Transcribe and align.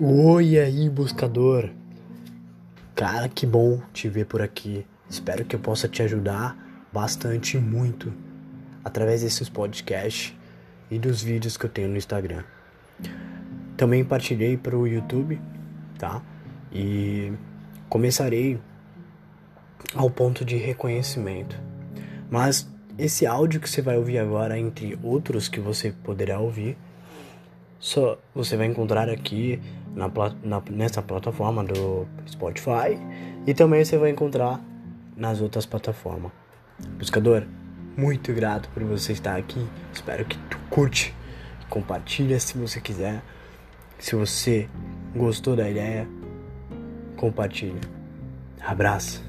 Oi 0.00 0.56
aí, 0.60 0.88
buscador. 0.88 1.70
Cara, 2.94 3.28
que 3.28 3.44
bom 3.44 3.82
te 3.92 4.08
ver 4.08 4.26
por 4.26 4.40
aqui. 4.40 4.86
Espero 5.10 5.44
que 5.44 5.56
eu 5.56 5.58
possa 5.58 5.88
te 5.88 6.00
ajudar 6.04 6.56
bastante 6.92 7.58
muito 7.58 8.14
através 8.84 9.22
desses 9.22 9.48
podcasts 9.48 10.32
e 10.88 11.00
dos 11.00 11.20
vídeos 11.20 11.56
que 11.56 11.66
eu 11.66 11.68
tenho 11.68 11.88
no 11.88 11.96
Instagram. 11.96 12.44
Também 13.76 14.04
partilhei 14.04 14.56
para 14.56 14.78
o 14.78 14.86
YouTube, 14.86 15.40
tá? 15.98 16.22
E 16.72 17.32
começarei 17.88 18.60
ao 19.96 20.08
ponto 20.08 20.44
de 20.44 20.56
reconhecimento. 20.56 21.60
Mas 22.30 22.70
esse 22.96 23.26
áudio 23.26 23.60
que 23.60 23.68
você 23.68 23.82
vai 23.82 23.96
ouvir 23.96 24.18
agora, 24.18 24.56
entre 24.56 24.96
outros 25.02 25.48
que 25.48 25.58
você 25.58 25.90
poderá 25.90 26.38
ouvir, 26.38 26.78
só 27.78 28.18
você 28.34 28.56
vai 28.56 28.66
encontrar 28.66 29.08
aqui 29.08 29.60
na, 29.94 30.10
na, 30.42 30.62
nessa 30.70 31.02
plataforma 31.02 31.64
do 31.64 32.06
Spotify 32.26 32.98
e 33.46 33.54
também 33.54 33.84
você 33.84 33.96
vai 33.96 34.10
encontrar 34.10 34.60
nas 35.16 35.40
outras 35.40 35.66
plataformas. 35.66 36.32
Buscador, 36.98 37.44
muito 37.96 38.32
grato 38.32 38.68
por 38.70 38.82
você 38.84 39.12
estar 39.12 39.36
aqui. 39.36 39.66
Espero 39.92 40.24
que 40.24 40.38
tu 40.38 40.58
curte, 40.70 41.14
compartilha 41.68 42.38
se 42.38 42.56
você 42.56 42.80
quiser. 42.80 43.22
Se 43.98 44.14
você 44.14 44.68
gostou 45.16 45.56
da 45.56 45.68
ideia, 45.68 46.08
compartilha. 47.16 47.80
Abraço. 48.60 49.24